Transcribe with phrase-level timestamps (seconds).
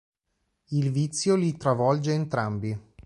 [0.71, 2.75] Il vizio li travolge entrambi.